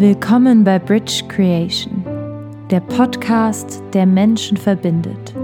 Willkommen 0.00 0.64
bei 0.64 0.78
Bridge 0.78 1.24
Creation, 1.28 2.02
der 2.70 2.80
Podcast, 2.80 3.82
der 3.92 4.06
Menschen 4.06 4.56
verbindet. 4.56 5.34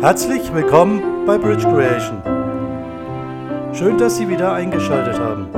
Herzlich 0.00 0.54
willkommen 0.54 1.26
bei 1.26 1.36
Bridge 1.38 1.64
Creation. 1.64 2.22
Schön, 3.74 3.98
dass 3.98 4.16
Sie 4.16 4.28
wieder 4.28 4.52
eingeschaltet 4.52 5.18
haben. 5.18 5.48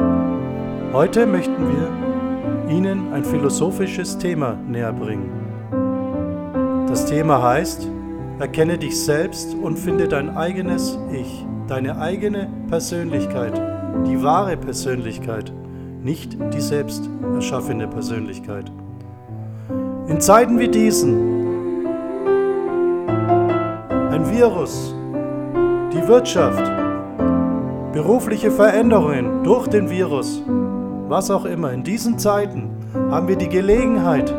Heute 0.94 1.26
möchten 1.26 1.68
wir 1.68 2.74
Ihnen 2.74 3.12
ein 3.12 3.22
philosophisches 3.22 4.16
Thema 4.16 4.54
näher 4.66 4.94
bringen. 4.94 5.28
Das 6.88 7.04
Thema 7.04 7.42
heißt, 7.42 7.86
erkenne 8.38 8.78
dich 8.78 8.98
selbst 8.98 9.54
und 9.54 9.78
finde 9.78 10.08
dein 10.08 10.34
eigenes 10.34 10.98
Ich, 11.12 11.44
deine 11.68 12.00
eigene 12.00 12.48
Persönlichkeit, 12.70 13.60
die 14.06 14.22
wahre 14.22 14.56
Persönlichkeit, 14.56 15.52
nicht 16.02 16.38
die 16.54 16.62
selbst 16.62 17.10
erschaffene 17.34 17.86
Persönlichkeit. 17.88 18.72
In 20.08 20.18
Zeiten 20.18 20.58
wie 20.58 20.68
diesen 20.68 21.39
ein 24.20 24.30
Virus, 24.30 24.94
die 25.92 26.06
Wirtschaft, 26.06 26.70
berufliche 27.92 28.50
Veränderungen 28.50 29.42
durch 29.42 29.66
den 29.66 29.88
Virus, 29.88 30.42
was 31.08 31.30
auch 31.30 31.46
immer. 31.46 31.72
In 31.72 31.82
diesen 31.84 32.18
Zeiten 32.18 32.70
haben 33.10 33.28
wir 33.28 33.36
die 33.36 33.48
Gelegenheit, 33.48 34.34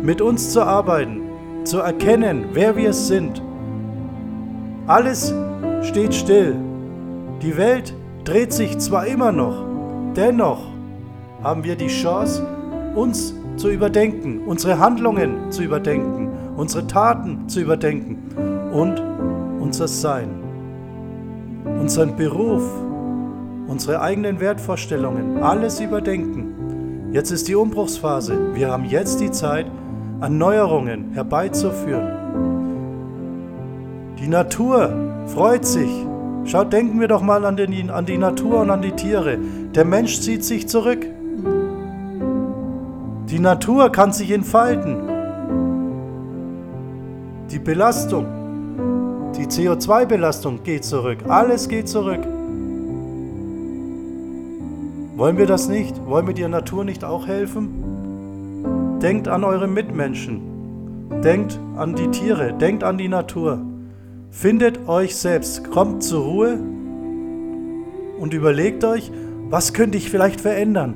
mit 0.00 0.20
uns 0.20 0.52
zu 0.52 0.62
arbeiten, 0.62 1.22
zu 1.64 1.80
erkennen, 1.80 2.46
wer 2.52 2.76
wir 2.76 2.92
sind. 2.92 3.42
Alles 4.86 5.34
steht 5.82 6.14
still. 6.14 6.54
Die 7.42 7.56
Welt 7.56 7.94
dreht 8.24 8.52
sich 8.52 8.78
zwar 8.78 9.06
immer 9.06 9.32
noch, 9.32 9.64
dennoch 10.14 10.60
haben 11.42 11.64
wir 11.64 11.74
die 11.74 11.88
Chance, 11.88 12.46
uns 12.94 13.34
zu 13.56 13.68
überdenken, 13.68 14.42
unsere 14.46 14.78
Handlungen 14.78 15.50
zu 15.50 15.62
überdenken, 15.62 16.30
unsere 16.56 16.86
Taten 16.86 17.48
zu 17.48 17.60
überdenken 17.60 18.57
und 18.72 19.02
unser 19.60 19.88
Sein, 19.88 20.28
unseren 21.80 22.16
Beruf, 22.16 22.62
unsere 23.66 24.00
eigenen 24.00 24.40
Wertvorstellungen, 24.40 25.42
alles 25.42 25.80
überdenken. 25.80 27.10
Jetzt 27.12 27.30
ist 27.30 27.48
die 27.48 27.54
Umbruchsphase. 27.54 28.54
Wir 28.54 28.70
haben 28.70 28.84
jetzt 28.84 29.20
die 29.20 29.30
Zeit, 29.30 29.66
Erneuerungen 30.20 31.12
herbeizuführen. 31.12 32.18
Die 34.18 34.28
Natur 34.28 34.92
freut 35.26 35.64
sich. 35.64 35.90
Schaut, 36.44 36.72
denken 36.72 37.00
wir 37.00 37.08
doch 37.08 37.22
mal 37.22 37.44
an, 37.44 37.56
den, 37.56 37.90
an 37.90 38.06
die 38.06 38.18
Natur 38.18 38.60
und 38.60 38.70
an 38.70 38.82
die 38.82 38.92
Tiere. 38.92 39.38
Der 39.74 39.84
Mensch 39.84 40.20
zieht 40.20 40.44
sich 40.44 40.68
zurück. 40.68 41.06
Die 43.30 43.38
Natur 43.38 43.92
kann 43.92 44.12
sich 44.12 44.30
entfalten. 44.30 44.96
Die 47.50 47.58
Belastung 47.58 48.37
die 49.38 49.46
CO2-Belastung 49.46 50.62
geht 50.64 50.84
zurück. 50.84 51.18
Alles 51.28 51.68
geht 51.68 51.88
zurück. 51.88 52.26
Wollen 55.16 55.38
wir 55.38 55.46
das 55.46 55.68
nicht? 55.68 56.04
Wollen 56.06 56.26
wir 56.26 56.34
der 56.34 56.48
Natur 56.48 56.84
nicht 56.84 57.04
auch 57.04 57.26
helfen? 57.26 58.98
Denkt 59.00 59.28
an 59.28 59.44
eure 59.44 59.68
Mitmenschen. 59.68 60.40
Denkt 61.22 61.58
an 61.76 61.94
die 61.94 62.08
Tiere. 62.08 62.52
Denkt 62.52 62.82
an 62.82 62.98
die 62.98 63.08
Natur. 63.08 63.60
Findet 64.30 64.88
euch 64.88 65.16
selbst. 65.16 65.70
Kommt 65.70 66.02
zur 66.02 66.24
Ruhe 66.24 66.58
und 68.18 68.34
überlegt 68.34 68.84
euch, 68.84 69.12
was 69.48 69.72
könnte 69.72 69.98
ich 69.98 70.10
vielleicht 70.10 70.40
verändern? 70.40 70.94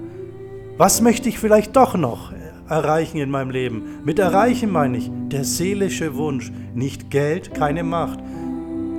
Was 0.76 1.00
möchte 1.00 1.28
ich 1.28 1.38
vielleicht 1.38 1.76
doch 1.76 1.96
noch 1.96 2.32
erreichen 2.72 3.18
in 3.18 3.30
meinem 3.30 3.50
Leben? 3.50 4.00
Mit 4.04 4.18
erreichen 4.18 4.72
meine 4.72 4.98
ich 4.98 5.10
der 5.28 5.44
seelische 5.44 6.16
Wunsch, 6.16 6.50
nicht 6.74 7.10
Geld, 7.10 7.54
keine 7.54 7.84
Macht. 7.84 8.18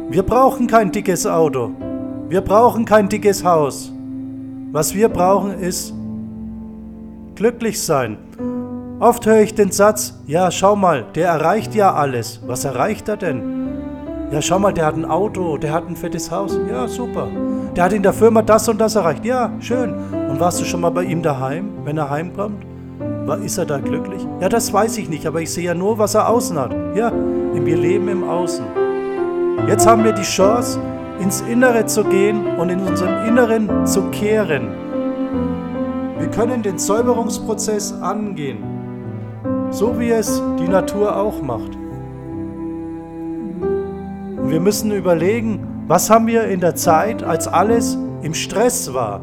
Wir 0.09 0.23
brauchen 0.23 0.67
kein 0.67 0.91
dickes 0.91 1.25
Auto. 1.25 1.71
Wir 2.29 2.41
brauchen 2.41 2.85
kein 2.85 3.09
dickes 3.09 3.43
Haus. 3.43 3.91
Was 4.71 4.93
wir 4.93 5.09
brauchen 5.09 5.53
ist 5.59 5.93
glücklich 7.35 7.81
sein. 7.81 8.17
Oft 8.99 9.25
höre 9.25 9.41
ich 9.41 9.55
den 9.55 9.71
Satz, 9.71 10.19
ja, 10.27 10.49
schau 10.51 10.75
mal, 10.75 11.05
der 11.15 11.27
erreicht 11.27 11.75
ja 11.75 11.93
alles. 11.93 12.39
Was 12.45 12.63
erreicht 12.63 13.09
er 13.09 13.17
denn? 13.17 13.53
Ja, 14.31 14.41
schau 14.41 14.59
mal, 14.59 14.73
der 14.73 14.85
hat 14.85 14.95
ein 14.95 15.05
Auto, 15.05 15.57
der 15.57 15.73
hat 15.73 15.87
ein 15.87 15.95
fettes 15.95 16.31
Haus. 16.31 16.57
Ja, 16.69 16.87
super. 16.87 17.27
Der 17.75 17.83
hat 17.83 17.93
in 17.93 18.01
der 18.01 18.13
Firma 18.13 18.41
das 18.41 18.67
und 18.69 18.79
das 18.79 18.95
erreicht. 18.95 19.25
Ja, 19.25 19.51
schön. 19.59 19.93
Und 20.29 20.39
warst 20.39 20.59
du 20.61 20.65
schon 20.65 20.81
mal 20.81 20.89
bei 20.89 21.03
ihm 21.03 21.21
daheim, 21.21 21.69
wenn 21.83 21.97
er 21.97 22.09
heimkommt? 22.09 22.65
Ist 23.43 23.57
er 23.57 23.65
da 23.65 23.79
glücklich? 23.79 24.25
Ja, 24.39 24.47
das 24.47 24.71
weiß 24.71 24.97
ich 24.97 25.09
nicht, 25.09 25.25
aber 25.25 25.41
ich 25.41 25.51
sehe 25.51 25.65
ja 25.65 25.73
nur, 25.73 25.97
was 25.97 26.15
er 26.15 26.29
außen 26.29 26.57
hat. 26.57 26.73
Ja, 26.95 27.11
wir 27.53 27.77
leben 27.77 28.07
im 28.07 28.23
Außen. 28.23 28.63
Jetzt 29.67 29.87
haben 29.87 30.03
wir 30.03 30.13
die 30.13 30.23
Chance, 30.23 30.79
ins 31.19 31.41
Innere 31.41 31.85
zu 31.85 32.03
gehen 32.03 32.45
und 32.57 32.69
in 32.69 32.79
unserem 32.81 33.25
Inneren 33.25 33.85
zu 33.85 34.03
kehren. 34.11 34.67
Wir 36.19 36.27
können 36.29 36.61
den 36.63 36.77
Säuberungsprozess 36.77 37.93
angehen, 38.01 38.57
so 39.71 39.99
wie 39.99 40.09
es 40.11 40.41
die 40.59 40.67
Natur 40.67 41.15
auch 41.15 41.41
macht. 41.41 41.77
Und 44.37 44.49
wir 44.49 44.59
müssen 44.59 44.91
überlegen, 44.91 45.67
was 45.87 46.09
haben 46.09 46.27
wir 46.27 46.43
in 46.45 46.59
der 46.59 46.75
Zeit, 46.75 47.23
als 47.23 47.47
alles 47.47 47.97
im 48.21 48.33
Stress 48.33 48.93
war, 48.93 49.21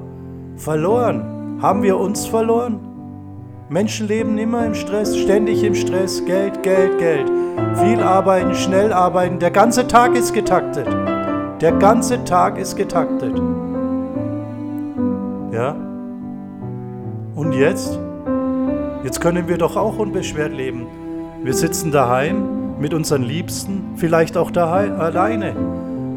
verloren? 0.56 1.58
Haben 1.60 1.82
wir 1.82 1.98
uns 1.98 2.26
verloren? 2.26 2.89
Menschen 3.70 4.08
leben 4.08 4.36
immer 4.36 4.66
im 4.66 4.74
Stress, 4.74 5.16
ständig 5.16 5.62
im 5.62 5.76
Stress, 5.76 6.24
Geld, 6.24 6.64
Geld, 6.64 6.98
Geld. 6.98 7.30
Viel 7.76 8.00
arbeiten, 8.02 8.52
schnell 8.52 8.92
arbeiten. 8.92 9.38
Der 9.38 9.52
ganze 9.52 9.86
Tag 9.86 10.16
ist 10.16 10.34
getaktet. 10.34 10.88
Der 11.60 11.70
ganze 11.78 12.24
Tag 12.24 12.58
ist 12.58 12.74
getaktet. 12.74 13.40
Ja? 15.52 15.76
Und 17.36 17.52
jetzt? 17.52 17.96
Jetzt 19.04 19.20
können 19.20 19.46
wir 19.46 19.56
doch 19.56 19.76
auch 19.76 19.98
unbeschwert 19.98 20.52
leben. 20.52 20.88
Wir 21.44 21.54
sitzen 21.54 21.92
daheim 21.92 22.80
mit 22.80 22.92
unseren 22.92 23.22
Liebsten, 23.22 23.92
vielleicht 23.94 24.36
auch 24.36 24.50
daheim 24.50 24.98
alleine. 24.98 25.54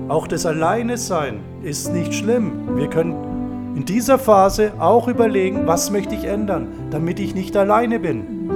Auch 0.08 0.26
das 0.26 0.48
Alleine 0.48 0.98
sein 0.98 1.42
ist 1.62 1.94
nicht 1.94 2.16
schlimm. 2.16 2.76
Wir 2.76 2.88
können 2.90 3.33
in 3.76 3.86
dieser 3.86 4.20
Phase 4.20 4.74
auch 4.80 5.08
überlegen, 5.08 5.66
was 5.66 5.92
möchte 5.92 6.16
ich 6.16 6.26
ändern, 6.26 6.68
damit 6.92 7.20
ich 7.20 7.34
nicht 7.34 7.58
alleine 7.58 8.00
bin 8.00 8.52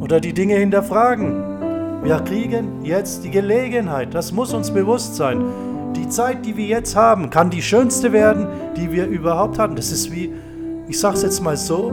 oder 0.00 0.20
die 0.20 0.32
Dinge 0.32 0.56
hinterfragen. 0.56 2.02
Wir 2.02 2.18
kriegen 2.20 2.84
jetzt 2.84 3.22
die 3.22 3.30
Gelegenheit, 3.30 4.12
das 4.12 4.32
muss 4.32 4.52
uns 4.52 4.72
bewusst 4.72 5.14
sein. 5.14 5.44
Die 5.94 6.08
Zeit, 6.08 6.44
die 6.44 6.56
wir 6.56 6.66
jetzt 6.66 6.96
haben, 6.96 7.30
kann 7.30 7.50
die 7.50 7.62
schönste 7.62 8.12
werden, 8.12 8.48
die 8.76 8.90
wir 8.90 9.06
überhaupt 9.06 9.58
hatten. 9.58 9.76
Das 9.76 9.92
ist 9.92 10.10
wie, 10.10 10.32
ich 10.88 10.98
sage 10.98 11.14
es 11.14 11.22
jetzt 11.22 11.40
mal 11.40 11.56
so, 11.56 11.92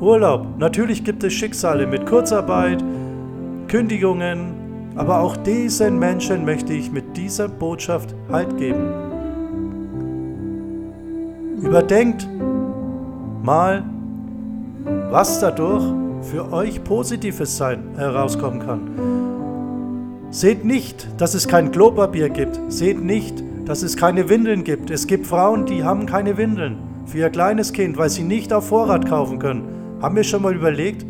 Urlaub. 0.00 0.58
Natürlich 0.58 1.04
gibt 1.04 1.22
es 1.22 1.32
Schicksale 1.32 1.86
mit 1.86 2.06
Kurzarbeit, 2.06 2.82
Kündigungen, 3.68 4.92
aber 4.96 5.20
auch 5.20 5.36
diesen 5.36 5.98
Menschen 5.98 6.44
möchte 6.44 6.72
ich 6.72 6.90
mit 6.90 7.16
dieser 7.16 7.48
Botschaft 7.48 8.14
Halt 8.30 8.56
geben. 8.58 9.07
Überdenkt 11.60 12.28
mal, 13.42 13.82
was 15.10 15.40
dadurch 15.40 15.84
für 16.22 16.52
euch 16.52 16.84
Positives 16.84 17.56
sein 17.56 17.94
herauskommen 17.96 18.60
kann. 18.60 20.28
Seht 20.30 20.64
nicht, 20.64 21.08
dass 21.20 21.34
es 21.34 21.48
kein 21.48 21.72
Klopapier 21.72 22.28
gibt. 22.28 22.60
Seht 22.68 23.02
nicht, 23.02 23.42
dass 23.64 23.82
es 23.82 23.96
keine 23.96 24.28
Windeln 24.28 24.62
gibt. 24.62 24.90
Es 24.90 25.06
gibt 25.06 25.26
Frauen, 25.26 25.66
die 25.66 25.84
haben 25.84 26.06
keine 26.06 26.36
Windeln 26.36 26.78
für 27.06 27.18
ihr 27.18 27.30
kleines 27.30 27.72
Kind, 27.72 27.96
weil 27.96 28.10
sie 28.10 28.22
nicht 28.22 28.52
auf 28.52 28.68
Vorrat 28.68 29.08
kaufen 29.08 29.38
können. 29.38 29.96
Haben 30.00 30.16
wir 30.16 30.24
schon 30.24 30.42
mal 30.42 30.54
überlegt, 30.54 31.04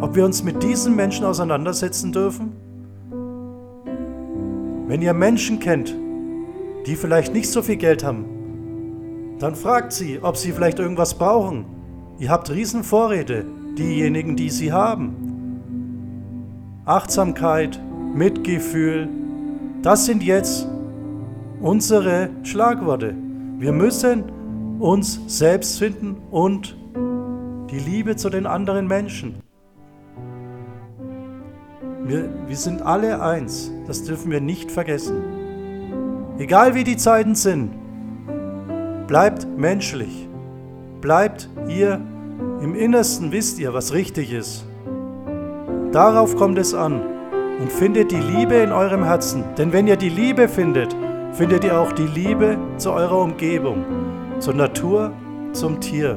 ob 0.00 0.14
wir 0.14 0.24
uns 0.24 0.42
mit 0.42 0.62
diesen 0.62 0.96
Menschen 0.96 1.26
auseinandersetzen 1.26 2.12
dürfen? 2.12 2.52
Wenn 4.86 5.02
ihr 5.02 5.14
Menschen 5.14 5.60
kennt, 5.60 5.94
die 6.86 6.96
vielleicht 6.96 7.32
nicht 7.34 7.50
so 7.50 7.62
viel 7.62 7.76
Geld 7.76 8.02
haben, 8.02 8.24
dann 9.40 9.56
fragt 9.56 9.92
sie, 9.92 10.20
ob 10.22 10.36
sie 10.36 10.52
vielleicht 10.52 10.78
irgendwas 10.78 11.14
brauchen. 11.14 11.64
Ihr 12.18 12.30
habt 12.30 12.50
Riesenvorräte 12.50 13.46
diejenigen, 13.76 14.36
die 14.36 14.50
sie 14.50 14.72
haben. 14.72 15.16
Achtsamkeit, 16.84 17.80
Mitgefühl, 18.14 19.08
das 19.82 20.04
sind 20.04 20.22
jetzt 20.22 20.68
unsere 21.60 22.28
Schlagworte. 22.42 23.14
Wir 23.58 23.72
müssen 23.72 24.24
uns 24.78 25.20
selbst 25.26 25.78
finden 25.78 26.16
und 26.30 26.76
die 27.70 27.78
Liebe 27.78 28.16
zu 28.16 28.28
den 28.28 28.46
anderen 28.46 28.86
Menschen. 28.86 29.36
Wir, 32.04 32.28
wir 32.46 32.56
sind 32.56 32.82
alle 32.82 33.22
eins, 33.22 33.70
das 33.86 34.04
dürfen 34.04 34.30
wir 34.30 34.40
nicht 34.40 34.70
vergessen. 34.70 35.22
Egal 36.38 36.74
wie 36.74 36.84
die 36.84 36.96
Zeiten 36.96 37.34
sind, 37.34 37.70
bleibt 39.10 39.44
menschlich, 39.58 40.28
bleibt 41.00 41.48
ihr 41.66 42.00
im 42.62 42.76
Innersten, 42.76 43.32
wisst 43.32 43.58
ihr, 43.58 43.74
was 43.74 43.92
richtig 43.92 44.32
ist. 44.32 44.64
Darauf 45.90 46.36
kommt 46.36 46.58
es 46.58 46.74
an 46.74 47.02
und 47.58 47.72
findet 47.72 48.12
die 48.12 48.20
Liebe 48.20 48.54
in 48.54 48.70
eurem 48.70 49.02
Herzen. 49.02 49.42
Denn 49.58 49.72
wenn 49.72 49.88
ihr 49.88 49.96
die 49.96 50.10
Liebe 50.10 50.46
findet, 50.46 50.94
findet 51.32 51.64
ihr 51.64 51.76
auch 51.76 51.90
die 51.90 52.06
Liebe 52.06 52.56
zu 52.76 52.92
eurer 52.92 53.18
Umgebung, 53.18 53.84
zur 54.38 54.54
Natur, 54.54 55.10
zum 55.52 55.80
Tier. 55.80 56.16